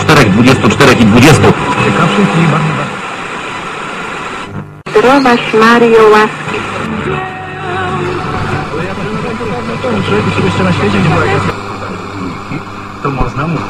[0.00, 1.52] Czterech, dwudziestu czterech i dwudziestu.
[1.84, 2.98] Ciekawszych i bardzo...
[4.98, 6.58] Zdrowaś Mario łaski
[10.06, 11.42] Człowieku, czegoś jeszcze na świecie nie było jak.
[13.02, 13.66] To można mówić.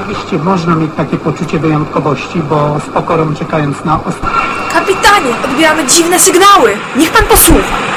[0.00, 4.40] Oczywiście można mieć takie poczucie wyjątkowości, bo z pokorą czekając na ostatnie.
[4.72, 6.76] Kapitanie, odbieramy dziwne sygnały.
[6.96, 7.89] Niech pan posłucha.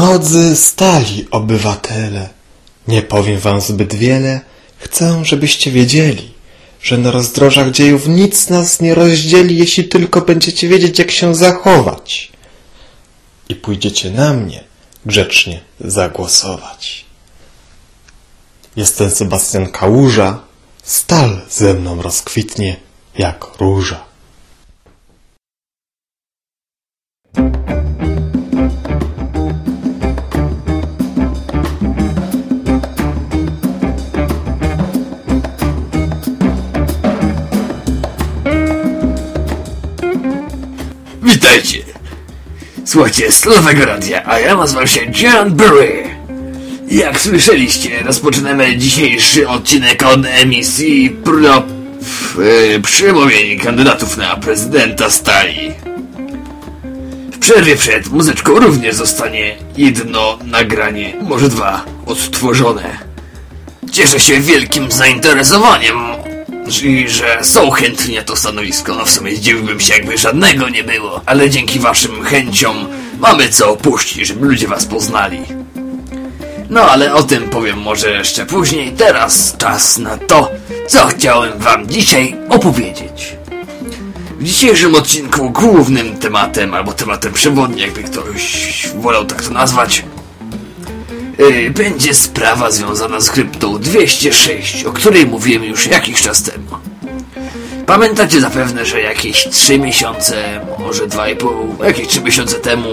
[0.00, 2.28] Drodzy stali obywatele,
[2.88, 4.40] nie powiem wam zbyt wiele,
[4.78, 6.34] chcę, żebyście wiedzieli,
[6.82, 12.32] że na rozdrożach dziejów nic nas nie rozdzieli, jeśli tylko będziecie wiedzieć, jak się zachować.
[13.48, 14.64] I pójdziecie na mnie
[15.06, 17.04] grzecznie zagłosować.
[18.76, 20.38] Jestem Sebastian Kałuża,
[20.82, 22.76] stal ze mną rozkwitnie
[23.18, 24.04] jak róża.
[41.50, 41.84] Witajcie!
[42.84, 46.04] Słuchajcie, z Nowego Radia, a ja nazywam się John Burry.
[46.90, 51.62] Jak słyszeliście, rozpoczynamy dzisiejszy odcinek od emisji pro...
[52.38, 55.72] Yy, przemówień kandydatów na prezydenta stali.
[57.32, 62.98] W przerwie przed muzyczką również zostanie jedno nagranie, może dwa, odtworzone.
[63.92, 65.96] Cieszę się wielkim zainteresowaniem
[66.78, 68.94] i że są chętni na to stanowisko.
[68.94, 71.20] No w sumie zdziwiłbym się, jakby żadnego nie było.
[71.26, 72.86] Ale dzięki waszym chęciom
[73.18, 75.40] mamy co opuścić, żeby ludzie was poznali.
[76.70, 78.92] No ale o tym powiem może jeszcze później.
[78.92, 80.50] Teraz czas na to,
[80.88, 83.36] co chciałem wam dzisiaj opowiedzieć.
[84.38, 90.04] W dzisiejszym odcinku głównym tematem, albo tematem przewodnim, jakby ktoś wolał tak to nazwać,
[91.70, 96.66] będzie sprawa związana z kryptą 206, o której mówiłem już jakiś czas temu.
[97.86, 102.88] Pamiętacie zapewne, że jakieś 3 miesiące, może 2,5, jakieś 3 miesiące temu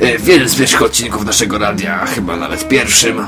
[0.00, 3.26] yy, w jednym z pierwszych odcinków naszego radia, chyba nawet pierwszym,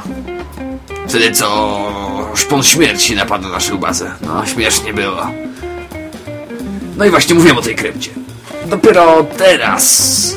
[1.08, 4.12] wtedy co szpon śmierci napadł na naszą bazę.
[4.20, 5.26] No, śmiesznie było.
[6.96, 8.10] No i właśnie mówiłem o tej krypcie.
[8.66, 10.34] Dopiero teraz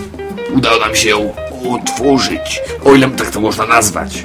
[0.55, 4.23] udało nam się ją utworzyć, o ile tak to można nazwać.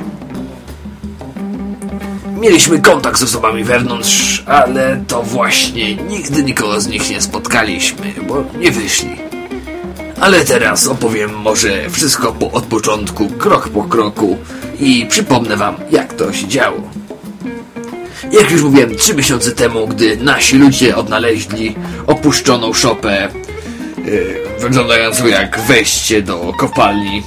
[2.41, 8.45] Mieliśmy kontakt z osobami wewnątrz, ale to właśnie nigdy nikogo z nich nie spotkaliśmy, bo
[8.61, 9.17] nie wyszli.
[10.21, 14.39] Ale teraz opowiem może wszystko po, od początku, krok po kroku
[14.81, 16.83] i przypomnę wam, jak to się działo.
[18.33, 21.77] Jak już mówiłem, trzy miesiące temu, gdy nasi ludzie odnaleźli
[22.07, 23.29] opuszczoną szopę
[24.05, 27.23] yy, wyglądającą jak wejście do kopalni,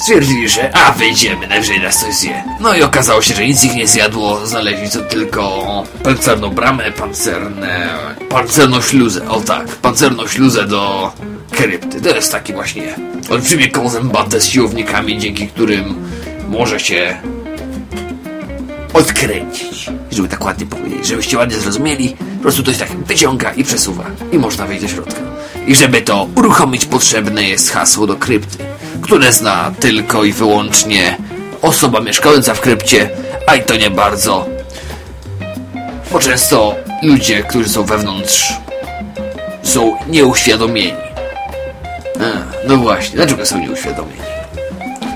[0.00, 2.44] stwierdzili, że a wyjdziemy, najwyżej nas coś zje.
[2.60, 7.88] No i okazało się, że nic ich nie zjadło, znaleźli to tylko pancerną bramę, pancerne...
[8.28, 11.12] pancerną śluzę, o tak, pancerną śluzę do
[11.50, 12.00] krypty.
[12.00, 12.94] To jest taki właśnie
[13.30, 16.08] olbrzymie koło zębate z siłownikami, dzięki którym
[16.48, 17.16] może się
[18.92, 19.90] odkręcić.
[20.10, 24.38] Żeby tak ładnie powiedzieć, żebyście ładnie zrozumieli, po prostu coś tak wyciąga i przesuwa i
[24.38, 25.20] można wejść do środka.
[25.68, 28.58] I żeby to uruchomić potrzebne jest hasło do krypty,
[29.00, 31.16] które zna tylko i wyłącznie
[31.62, 33.10] osoba mieszkająca w krypcie,
[33.46, 34.46] a i to nie bardzo.
[36.12, 38.52] Bo często ludzie, którzy są wewnątrz
[39.62, 40.92] są nieuświadomieni.
[42.20, 44.20] A, no właśnie, dlaczego są nieuświadomieni?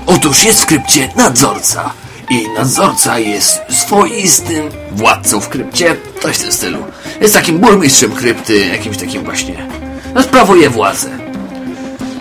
[0.05, 1.93] Otóż jest w krypcie nadzorca.
[2.29, 6.77] I nadzorca jest swoistym władcą w krypcie, coś w tym stylu.
[7.21, 9.72] Jest takim burmistrzem krypty, jakimś takim właśnie.
[10.21, 11.09] Sprawuje władzę.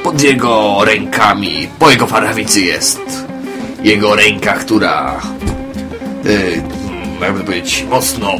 [0.04, 3.00] Pod jego rękami, po jego prawicy jest
[3.82, 5.20] jego ręka, która,
[6.24, 6.62] yy,
[7.20, 8.32] jakby powiedzieć, mocno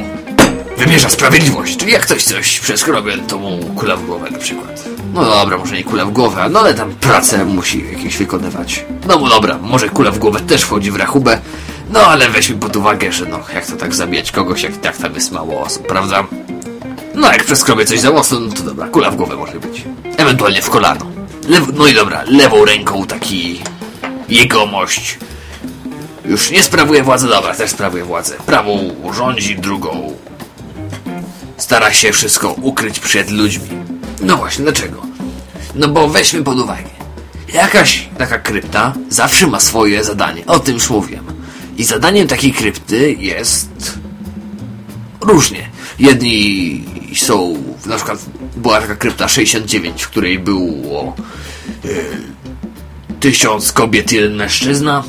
[0.77, 1.77] wymierza sprawiedliwość.
[1.77, 4.85] Czyli jak ktoś coś przeskrobię, to mu kula w głowę na przykład.
[5.15, 8.85] No dobra, może nie kula w głowę, no ale tam pracę musi jakieś wykonywać.
[9.07, 11.39] No dobra, może kula w głowę też wchodzi w rachubę,
[11.91, 15.15] no ale weźmy pod uwagę, że no jak to tak zabijać kogoś, jak tak tam
[15.15, 16.25] jest mało osób, prawda?
[17.15, 19.85] No jak przeskrobię coś za mocno, no to dobra, kula w głowę może być.
[20.17, 21.07] Ewentualnie w kolano.
[21.49, 23.61] Lew no i dobra, lewą ręką taki
[24.29, 25.19] jegomość.
[26.25, 28.35] Już nie sprawuje władzy, dobra, też sprawuje władzę.
[28.47, 28.79] Prawą
[29.13, 30.17] rządzi, drugą
[31.57, 33.69] stara się wszystko ukryć przed ludźmi.
[34.21, 35.03] No właśnie, dlaczego?
[35.75, 36.91] No bo weźmy pod uwagę.
[37.53, 40.47] Jakaś taka krypta zawsze ma swoje zadanie.
[40.47, 41.25] O tym już mówiłem.
[41.77, 43.99] I zadaniem takiej krypty jest
[45.21, 45.69] różnie.
[45.99, 46.85] Jedni
[47.21, 48.19] są, na przykład
[48.57, 51.17] była taka krypta 69, w której było
[51.85, 52.05] yy,
[53.21, 55.05] tysiąc kobiet, jeden mężczyzna.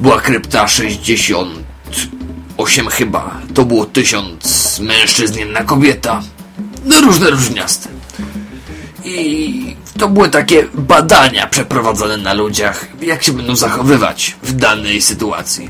[0.00, 3.40] Była krypta 68 chyba.
[3.54, 6.22] To było tysiąc mężczyzn, jedna kobieta.
[6.84, 7.88] No różne różniaste.
[9.04, 15.68] I to były takie badania przeprowadzone na ludziach, jak się będą zachowywać w danej sytuacji.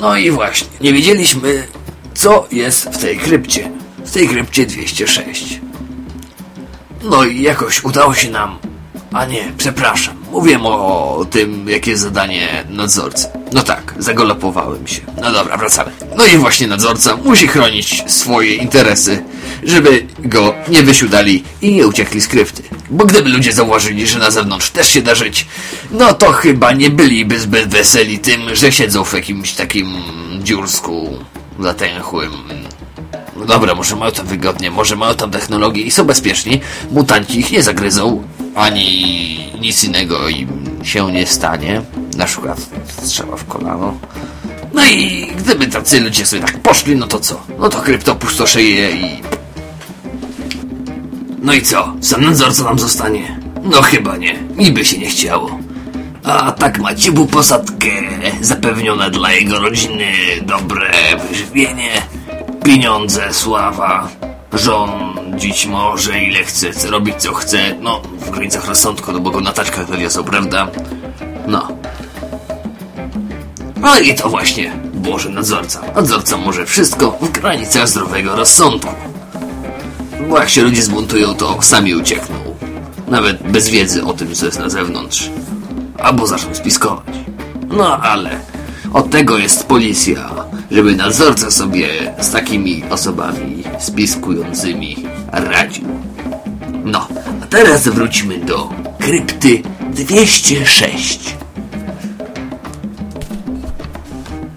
[0.00, 1.66] No i właśnie, nie wiedzieliśmy,
[2.14, 3.70] co jest w tej krypcie.
[4.10, 5.60] W tej krypcie 206.
[7.02, 8.58] No i jakoś udało się nam.
[9.12, 10.14] A nie, przepraszam.
[10.30, 13.28] Mówiłem o tym, jakie zadanie nadzorcy.
[13.52, 15.00] No tak, zagolopowałem się.
[15.22, 15.92] No dobra, wracamy.
[16.16, 19.24] No i właśnie nadzorca musi chronić swoje interesy,
[19.62, 22.62] żeby go nie wysiudali i nie uciekli z krypty.
[22.90, 25.46] Bo gdyby ludzie zauważyli, że na zewnątrz też się da żyć,
[25.90, 29.94] no to chyba nie byliby zbyt weseli tym, że siedzą w jakimś takim
[30.42, 31.18] dziursku
[31.60, 32.32] zatęchłym.
[33.40, 36.60] No dobra, może mają tam wygodnie, może mają tam technologię i są bezpieczni.
[36.90, 38.22] Mutanci ich nie zagryzą,
[38.54, 40.48] ani nic innego im
[40.82, 41.82] się nie stanie.
[42.16, 42.60] Na przykład
[43.02, 43.94] strzała w kolano.
[44.74, 47.42] No i gdyby tacy ludzie sobie tak poszli, no to co?
[47.58, 49.22] No to krypto pustoszeje i...
[51.42, 51.94] No i co?
[52.00, 53.40] Sam nadzorca nam zostanie?
[53.62, 54.38] No chyba nie.
[54.56, 55.58] Niby się nie chciało.
[56.24, 57.88] A tak ma ciepłą posadkę,
[58.40, 60.90] zapewnione dla jego rodziny dobre
[61.28, 61.90] wyżywienie,
[62.64, 64.08] pieniądze, sława,
[64.52, 69.52] rządzić może ile chce, robić co chce, no w granicach rozsądku, no bo go na
[69.52, 70.68] taczkach to wiedzą, prawda?
[71.46, 71.68] No.
[73.76, 75.80] No i to właśnie, Boże nadzorca.
[75.94, 78.94] Nadzorca może wszystko w granicach zdrowego rozsądku.
[80.28, 82.36] Bo jak się ludzie zbuntują, to sami uciekną.
[83.08, 85.30] Nawet bez wiedzy o tym, co jest na zewnątrz.
[85.98, 87.04] Albo zaczną spiskować.
[87.68, 88.40] No ale
[88.92, 90.30] od tego jest policja,
[90.70, 91.88] żeby nadzorca sobie
[92.20, 94.96] z takimi osobami spiskującymi
[95.32, 95.84] radził.
[96.84, 97.08] No,
[97.42, 98.70] a teraz wróćmy do
[99.00, 101.36] krypty 206.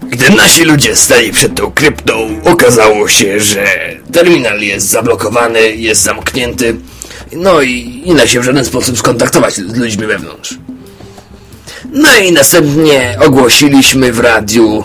[0.08, 3.66] Gdy nasi ludzie stali przed tą kryptą, okazało się, że
[4.12, 6.76] terminal jest zablokowany, jest zamknięty,
[7.32, 10.58] no i nie da się w żaden sposób skontaktować z ludźmi wewnątrz.
[11.92, 14.84] No i następnie ogłosiliśmy w radiu,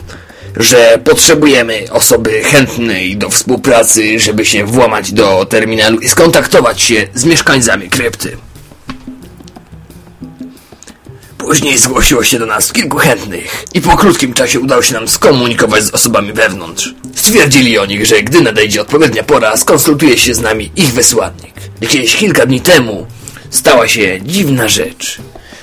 [0.58, 7.26] że potrzebujemy osoby chętnej do współpracy, żeby się włamać do terminalu i skontaktować się z
[7.26, 8.38] mieszkańcami krypty.
[11.38, 15.84] Później zgłosiło się do nas kilku chętnych i po krótkim czasie udało się nam skomunikować
[15.84, 16.94] z osobami wewnątrz.
[17.16, 21.54] Stwierdzili oni, że gdy nadejdzie odpowiednia pora, skonsultuje się z nami ich wysłannik.
[21.82, 23.08] Jakieś kilka dni temu
[23.50, 25.22] stała się dziwna rzecz.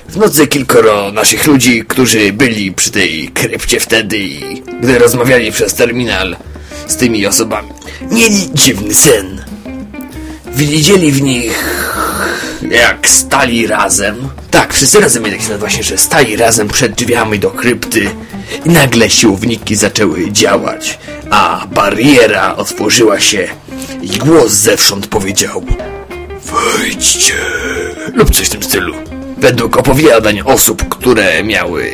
[0.08, 5.74] W nocy kilkoro naszych ludzi, którzy byli przy tej krypcie wtedy i gdy rozmawiali przez
[5.74, 6.36] terminal
[6.86, 7.68] z tymi osobami,
[8.10, 9.44] mieli dziwny sen.
[10.54, 11.76] Widzieli w nich
[12.70, 14.28] jak stali razem.
[14.50, 18.10] Tak, wszyscy razem mieli taki właśnie, że stali razem przed drzwiami do krypty
[18.64, 20.98] i nagle siłowniki zaczęły działać,
[21.30, 23.48] a bariera otworzyła się
[24.02, 25.64] i głos zewsząd powiedział
[26.78, 27.34] Wejdźcie
[28.14, 29.15] lub coś w tym stylu.
[29.36, 31.90] Według opowiadań osób, które miały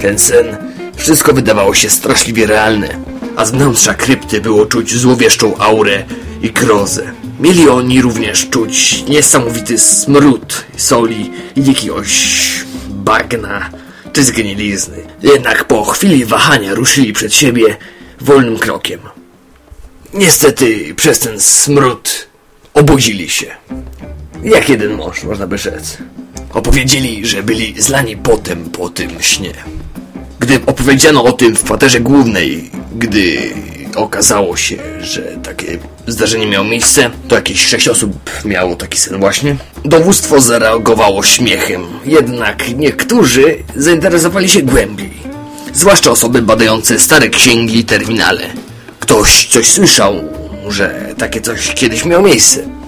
[0.00, 0.56] ten sen,
[0.96, 2.88] wszystko wydawało się straszliwie realne,
[3.36, 6.04] a z wnętrza krypty było czuć złowieszczą aurę
[6.42, 7.12] i grozę.
[7.40, 12.40] Mieli oni również czuć niesamowity smród soli i jakiegoś
[12.88, 13.70] bagna
[14.12, 14.96] czy zgnilizny.
[15.22, 17.76] Jednak po chwili wahania ruszyli przed siebie
[18.20, 19.00] wolnym krokiem.
[20.14, 22.28] Niestety przez ten smród
[22.74, 23.46] obudzili się.
[24.42, 25.98] Jak jeden mąż, można by rzec.
[26.54, 29.52] Opowiedzieli, że byli zlani potem po tym śnie.
[30.40, 33.54] Gdy opowiedziano o tym w kwaterze głównej, gdy
[33.94, 39.56] okazało się, że takie zdarzenie miało miejsce, to jakieś sześć osób miało taki sen właśnie.
[39.84, 45.12] Dowództwo zareagowało śmiechem, jednak niektórzy zainteresowali się głębiej.
[45.74, 48.42] Zwłaszcza osoby badające stare księgi i terminale.
[49.00, 50.14] Ktoś coś słyszał,
[50.68, 52.79] że takie coś kiedyś miało miejsce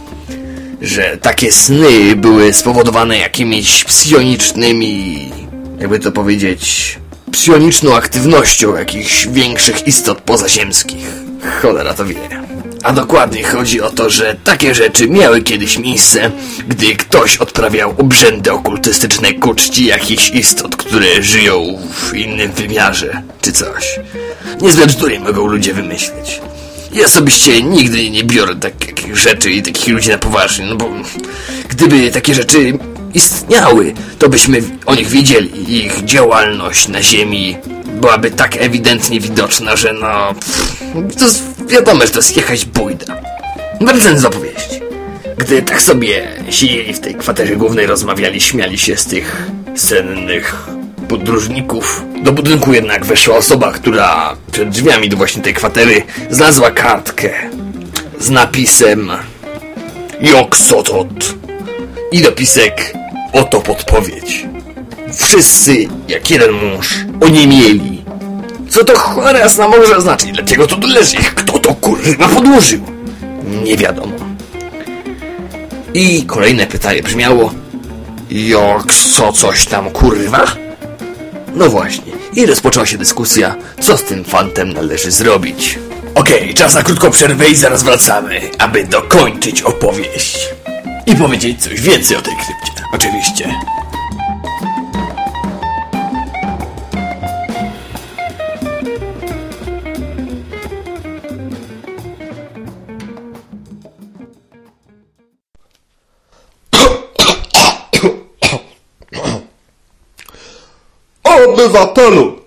[0.83, 5.31] że takie sny były spowodowane jakimiś psionicznymi,
[5.79, 6.99] jakby to powiedzieć,
[7.33, 11.07] psioniczną aktywnością jakichś większych istot pozaziemskich.
[11.63, 12.17] Cholera to wie.
[12.83, 16.31] A dokładnie chodzi o to, że takie rzeczy miały kiedyś miejsce,
[16.69, 23.53] gdy ktoś odprawiał obrzędy okultystyczne ku czci jakichś istot, które żyją w innym wymiarze, czy
[23.53, 24.01] coś.
[24.61, 26.41] Niezłe bzdury mogą ludzie wymyśleć.
[26.93, 30.89] Ja osobiście nigdy nie biorę takich rzeczy i takich ludzi na poważnie, no bo
[31.69, 32.79] gdyby takie rzeczy
[33.15, 35.77] istniały, to byśmy o nich wiedzieli.
[35.85, 37.57] Ich działalność na Ziemi
[38.01, 40.35] byłaby tak ewidentnie widoczna, że no...
[40.35, 43.23] Pff, to jest wiadomo, że to jest jakaś bójda.
[43.81, 44.81] Wracając do opowieści.
[45.37, 50.67] Gdy tak sobie siedzieli w tej kwaterze głównej, rozmawiali, śmiali się z tych sennych
[51.13, 52.05] podróżników.
[52.23, 57.31] Do budynku jednak weszła osoba, która przed drzwiami do właśnie tej kwatery znalazła kartkę
[58.21, 59.11] z napisem
[60.21, 61.35] Jok Sotot
[62.13, 62.93] i dopisek
[63.33, 64.47] Oto podpowiedź.
[65.15, 68.05] Wszyscy, jak jeden mąż, oniemieli.
[68.69, 70.33] Co to cholera jasna może znaczyć?
[70.33, 71.17] Dlaczego to leży?
[71.35, 72.81] Kto to kurwa podłożył?
[73.65, 74.13] Nie wiadomo.
[75.95, 77.53] I kolejne pytanie brzmiało
[78.31, 80.72] Jak co coś tam kurwa?
[81.55, 82.13] No właśnie.
[82.35, 85.79] I rozpoczęła się dyskusja, co z tym fantem należy zrobić.
[86.15, 90.49] Okej, czas na krótką przerwę i zaraz wracamy, aby dokończyć opowieść.
[91.07, 92.85] I powiedzieć coś więcej o tej krypcie.
[92.95, 93.55] Oczywiście.
[111.63, 112.39] Obywatelu!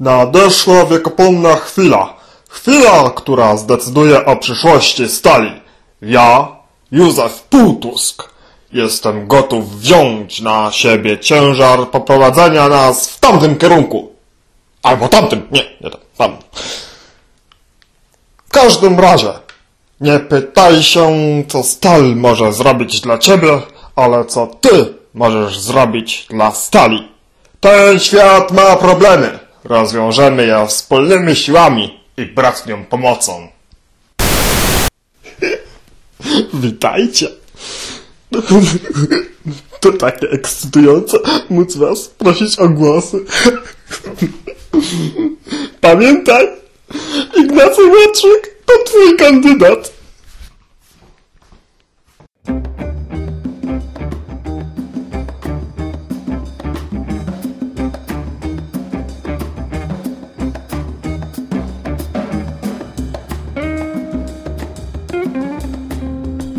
[0.00, 2.14] Nadeszła wiekopomna chwila.
[2.48, 5.52] Chwila, która zdecyduje o przyszłości stali.
[6.02, 6.48] Ja,
[6.92, 8.28] Józef Półtusk,
[8.72, 14.12] jestem gotów wziąć na siebie ciężar poprowadzenia nas w tamtym kierunku.
[14.82, 16.36] Albo tamtym, nie, nie tam, tam.
[18.46, 19.32] W każdym razie,
[20.00, 21.08] nie pytaj się,
[21.48, 23.60] co stal może zrobić dla ciebie,
[23.96, 27.15] ale co ty możesz zrobić dla stali.
[27.66, 29.38] Ten świat ma problemy.
[29.64, 33.48] Rozwiążemy je wspólnymi siłami i bratnią pomocą.
[36.64, 37.28] Witajcie.
[39.80, 41.18] To takie ekscytujące
[41.50, 43.24] móc was prosić o głosy.
[45.80, 46.48] Pamiętaj,
[47.36, 49.95] Ignacy Łotrzyk to twój kandydat.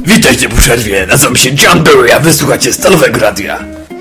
[0.07, 3.59] Witajcie po przerwie, nazywam się John Berry, a wysłuchacie Stalowego Radia.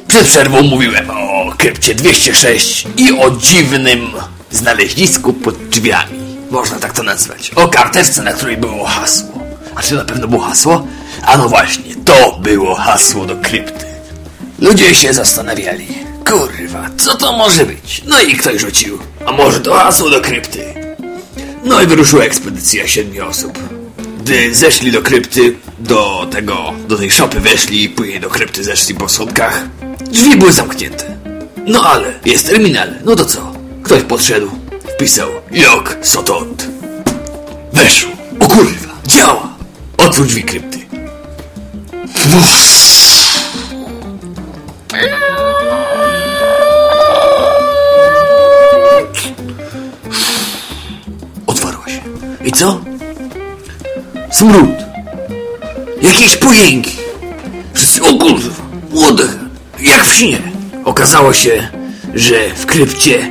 [0.09, 4.11] Przed przerwą mówiłem o krypcie 206 i o dziwnym
[4.51, 6.19] znaleźnisku pod drzwiami.
[6.51, 7.51] Można tak to nazwać.
[7.55, 9.43] O karteczce, na której było hasło.
[9.75, 10.87] A czy na pewno było hasło?
[11.23, 13.87] A no właśnie, to było hasło do krypty.
[14.59, 15.89] Ludzie się zastanawiali.
[16.27, 18.03] Kurwa, co to może być?
[18.07, 18.99] No i ktoś rzucił.
[19.27, 20.75] A może to hasło do krypty?
[21.65, 23.59] No i wyruszyła ekspedycja siedmiu osób.
[24.21, 25.55] Gdy zeszli do krypty,
[25.87, 29.63] do tego, do tej szopy weszli, później do krypty zeszli po schodkach,
[30.11, 31.17] drzwi były zamknięte.
[31.67, 33.53] No ale, jest terminal, no to co?
[33.83, 34.51] Ktoś podszedł,
[34.95, 36.67] wpisał Jok Sotot.
[37.73, 38.09] Weszł.
[38.41, 39.57] O kurwa, działa.
[39.99, 40.79] Otwórz drzwi krypty.
[51.47, 52.01] Otwarła się.
[52.45, 52.81] I co?
[54.31, 54.86] Smród.
[56.07, 56.97] Jakieś pojęki.
[57.75, 59.29] Wszyscy, o kurwa, młode,
[59.81, 60.39] jak w śnie.
[60.85, 61.69] Okazało się,
[62.15, 63.31] że w krypcie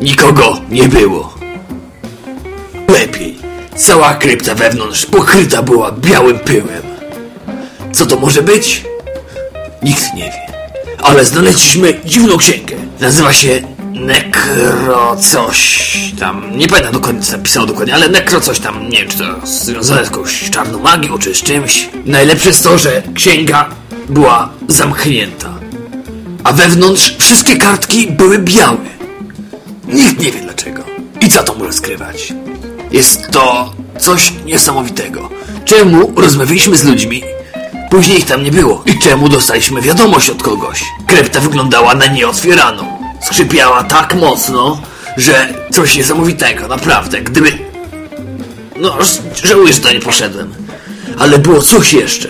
[0.00, 1.34] nikogo nie było.
[2.88, 3.38] Lepiej.
[3.76, 6.82] Cała krypta wewnątrz pokryta była białym pyłem.
[7.92, 8.84] Co to może być?
[9.82, 10.46] Nikt nie wie.
[10.98, 12.76] Ale znaleźliśmy dziwną księgę.
[13.00, 13.62] Nazywa się
[13.94, 16.58] Nekro coś tam.
[16.58, 18.88] Nie pamiętam dokładnie co napisało dokładnie, ale nekro coś tam.
[18.88, 21.88] Nie wiem czy to związane z jakąś czarną magią czy z czymś.
[22.06, 23.68] Najlepsze jest to, że księga
[24.08, 25.54] była zamknięta.
[26.44, 28.78] A wewnątrz wszystkie kartki były białe.
[29.88, 30.82] Nikt nie wie dlaczego.
[31.20, 32.32] I co to może skrywać?
[32.90, 35.28] Jest to coś niesamowitego.
[35.64, 37.22] Czemu rozmawialiśmy z ludźmi,
[37.90, 38.82] później ich tam nie było?
[38.86, 40.84] I czemu dostaliśmy wiadomość od kogoś?
[41.06, 42.97] Krypta wyglądała na nieotwieraną.
[43.20, 44.82] Skrzypiała tak mocno,
[45.16, 47.20] że coś niesamowitego, naprawdę.
[47.20, 47.52] Gdyby...
[48.80, 48.98] No,
[49.44, 50.54] żałuję, że to nie poszedłem.
[51.18, 52.28] Ale było coś jeszcze.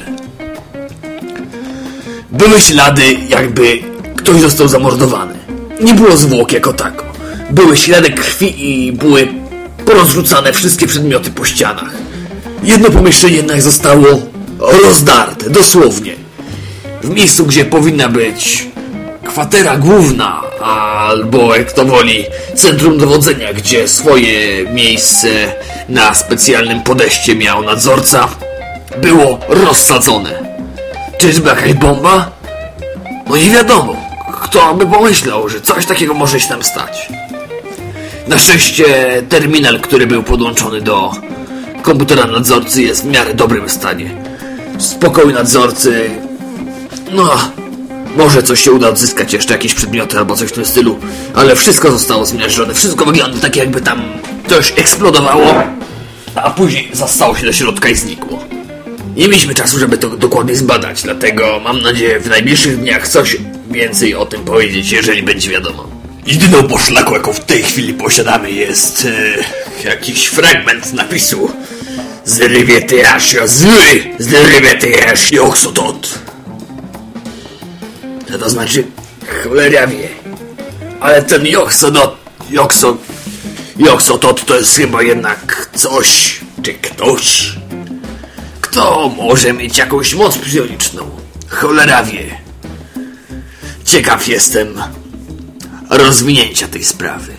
[2.30, 3.78] Były ślady, jakby
[4.16, 5.34] ktoś został zamordowany.
[5.80, 7.04] Nie było zwłok jako tako.
[7.50, 9.28] Były ślady krwi i były
[9.84, 11.90] porozrzucane wszystkie przedmioty po ścianach.
[12.62, 14.22] Jedno pomieszczenie jednak zostało
[14.58, 16.14] rozdarte, dosłownie.
[17.02, 18.68] W miejscu, gdzie powinna być
[19.28, 25.28] kwatera główna, albo jak to woli, centrum dowodzenia, gdzie swoje miejsce
[25.88, 28.28] na specjalnym podejście miał nadzorca,
[28.96, 30.58] było rozsadzone.
[31.18, 32.30] Czyżby jakaś bomba?
[33.28, 33.96] No nie wiadomo.
[34.42, 37.08] Kto by pomyślał, że coś takiego może się tam stać.
[38.28, 38.84] Na szczęście
[39.28, 41.12] terminal, który był podłączony do
[41.82, 44.10] komputera nadzorcy jest w miarę dobrym stanie.
[44.78, 46.10] Z pokoju nadzorcy...
[47.12, 47.28] No...
[48.16, 50.98] Może coś się uda odzyskać, jeszcze jakieś przedmioty albo coś w tym stylu,
[51.34, 54.02] ale wszystko zostało zmierzone, wszystko wygląda tak jakby tam
[54.48, 55.62] coś eksplodowało,
[56.34, 58.44] a później zastało się do środka i znikło.
[59.16, 63.36] Nie mieliśmy czasu, żeby to dokładnie zbadać, dlatego mam nadzieję w najbliższych dniach coś
[63.70, 65.88] więcej o tym powiedzieć, jeżeli będzie wiadomo.
[66.26, 69.06] Jedyną poszlaką, jaką w tej chwili posiadamy jest
[69.84, 71.50] e, jakiś fragment napisu
[72.24, 73.02] z rywiety
[73.44, 75.30] zły, z rywiety aż.
[78.36, 78.86] To znaczy?
[79.44, 80.08] Cholera wie.
[81.00, 82.16] Ale ten joksodot,
[82.50, 82.96] jokso,
[83.76, 87.52] joksotot to jest chyba jednak coś, czy ktoś,
[88.60, 91.10] kto może mieć jakąś moc psioniczną.
[91.48, 92.40] Cholera wie.
[93.84, 94.82] Ciekaw jestem
[95.90, 97.32] rozwinięcia tej sprawy.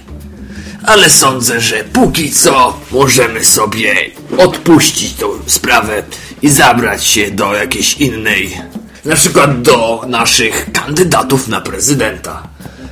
[0.86, 3.96] Ale sądzę, że póki co możemy sobie
[4.38, 6.03] odpuścić tą sprawę
[6.41, 8.62] i zabrać się do jakiejś innej.
[9.06, 12.44] Na przykład do naszych kandydatów na prezydenta.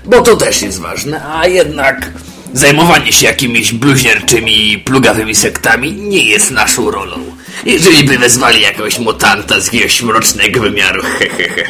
[0.06, 2.12] Bo to też jest ważne, a jednak
[2.54, 7.18] zajmowanie się jakimiś bluźnierczymi, plugawymi sektami nie jest naszą rolą.
[7.66, 11.64] Jeżeli by wezwali jakiegoś mutanta z jakiegoś mrocznego wymiaru, hehehe.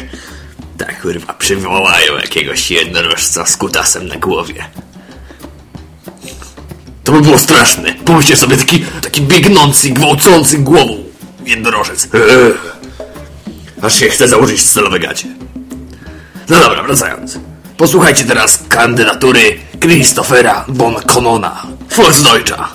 [0.78, 4.64] Tak, kurwa, przywołają jakiegoś jednorożca z kutasem na głowie.
[7.04, 7.94] To by było straszne.
[8.04, 11.04] Pomyślcie sobie, taki, taki biegnący, gwałcący głową
[11.46, 12.08] jednorożec.
[12.14, 12.77] Eee.
[13.82, 15.28] Aż się chce założyć celowe gacie.
[16.48, 17.38] No dobra, wracając.
[17.76, 19.40] Posłuchajcie teraz kandydatury
[19.80, 21.62] Christophera von Konona.
[21.96, 22.68] Volksdeutscha.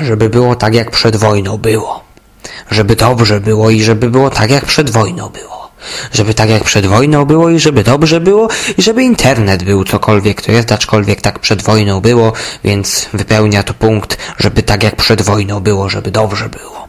[0.00, 2.04] żeby było tak jak przed wojną było.
[2.70, 5.57] Żeby dobrze było i żeby było tak jak przed wojną było.
[6.12, 10.42] Żeby tak jak przed wojną było i żeby dobrze było i żeby internet był cokolwiek
[10.42, 12.32] to jest, aczkolwiek tak przed wojną było,
[12.64, 16.88] więc wypełnia to punkt, żeby tak jak przed wojną było, żeby dobrze było.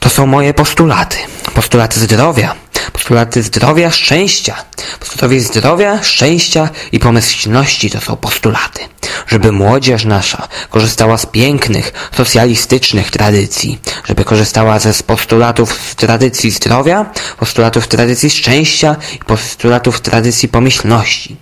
[0.00, 1.16] To są moje postulaty.
[1.54, 2.65] Postulaty zdrowia.
[2.92, 4.54] Postulaty zdrowia, szczęścia.
[5.00, 8.80] Postulaty zdrowia, szczęścia i pomyślności to są postulaty.
[9.26, 13.78] Żeby młodzież nasza korzystała z pięknych, socjalistycznych tradycji.
[14.04, 17.06] Żeby korzystała ze postulatów tradycji zdrowia,
[17.38, 21.36] postulatów tradycji szczęścia i postulatów tradycji pomyślności.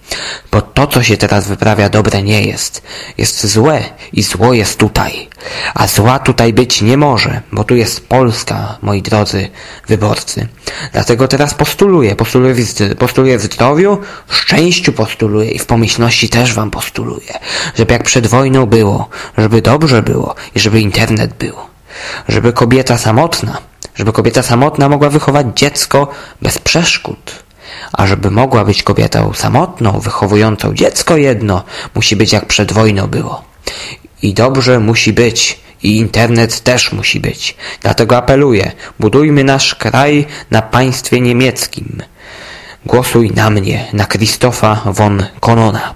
[0.53, 2.83] Bo to, co się teraz wyprawia, dobre nie jest.
[3.19, 5.29] Jest złe i zło jest tutaj.
[5.75, 9.51] A zła tutaj być nie może, bo tu jest Polska, moi drodzy
[9.89, 10.49] wyborcy.
[10.93, 12.55] Dlatego teraz postuluję, postuluję
[12.99, 17.39] postuluję w zdrowiu, w szczęściu postuluję i w pomyślności też wam postuluję.
[17.75, 21.55] Żeby jak przed wojną było, żeby dobrze było i żeby internet był.
[22.29, 23.59] Żeby kobieta samotna,
[23.95, 26.09] żeby kobieta samotna mogła wychować dziecko
[26.43, 27.45] bez przeszkód.
[27.93, 31.63] A żeby mogła być kobietą samotną, wychowującą dziecko jedno,
[31.95, 33.43] musi być jak przed wojną było.
[34.23, 35.65] I dobrze musi być.
[35.85, 37.57] I internet też musi być.
[37.81, 42.03] Dlatego apeluję, budujmy nasz kraj na państwie niemieckim.
[42.87, 45.95] Głosuj na mnie, na Christopha von Konona.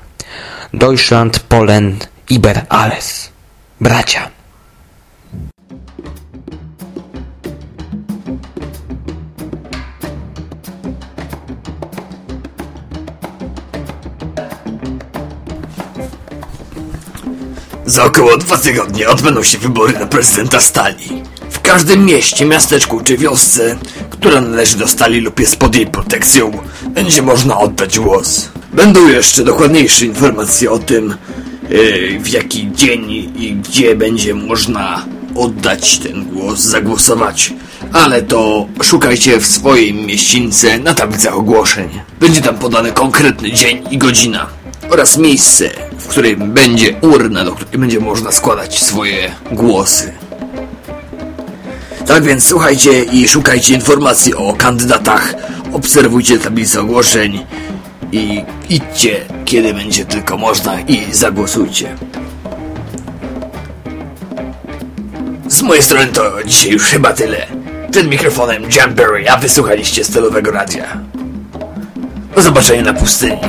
[0.75, 1.97] Deutschland, Polen,
[2.29, 3.31] Iber alles.
[3.81, 4.38] Bracia.
[17.89, 21.23] Za około dwa tygodnie odbędą się wybory na prezydenta Stali.
[21.51, 23.79] W każdym mieście, miasteczku czy wiosce,
[24.11, 26.53] która należy do Stali lub jest pod jej protekcją,
[26.91, 28.49] będzie można oddać głos.
[28.73, 31.15] Będą jeszcze dokładniejsze informacje o tym,
[31.69, 37.53] yy, w jaki dzień i gdzie będzie można oddać ten głos, zagłosować.
[37.93, 42.01] Ale to szukajcie w swojej mieścińce na tablicach ogłoszeń.
[42.21, 44.47] Będzie tam podany konkretny dzień i godzina
[44.91, 50.13] oraz miejsce, w którym będzie urna, do której będzie można składać swoje głosy.
[52.07, 55.35] Tak więc słuchajcie i szukajcie informacji o kandydatach,
[55.73, 57.45] obserwujcie tablicę ogłoszeń
[58.13, 61.97] i idźcie, kiedy będzie tylko można i zagłosujcie.
[65.49, 67.47] Z mojej strony to dzisiaj już chyba tyle.
[67.91, 71.01] Przed mikrofonem Jamberry, a wysłuchaliście stylowego radia.
[72.35, 73.41] Do zobaczenia na pustyni.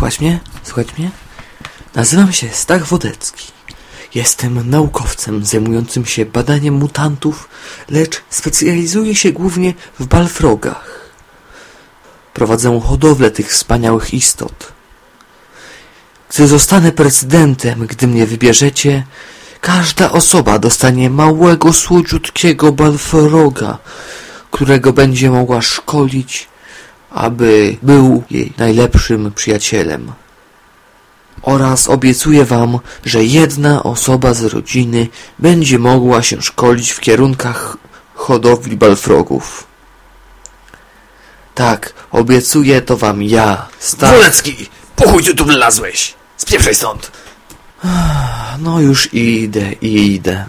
[0.00, 0.08] Puk.
[0.08, 0.40] Słuchać mnie?
[0.62, 1.10] Słuchać mnie?
[1.94, 3.52] Nazywam się Stach Wodecki.
[4.14, 7.48] Jestem naukowcem zajmującym się badaniem mutantów,
[7.90, 11.10] lecz specjalizuję się głównie w balfrogach.
[12.34, 14.72] Prowadzę hodowlę tych wspaniałych istot.
[16.30, 19.06] Gdy zostanę prezydentem, gdy mnie wybierzecie,
[19.60, 23.78] Każda osoba dostanie małego, słodziutkiego balfroga,
[24.50, 26.48] którego będzie mogła szkolić,
[27.10, 30.12] aby był jej najlepszym przyjacielem.
[31.42, 37.76] Oraz obiecuję wam, że jedna osoba z rodziny będzie mogła się szkolić w kierunkach
[38.14, 39.66] hodowli balfrogów.
[41.54, 44.10] Tak, obiecuję to wam ja, Stach.
[44.10, 46.14] Wolecki, po chuj ty tu wlazłeś?
[46.36, 47.10] Spieprzaj stąd.
[48.58, 50.46] No już idę, idę.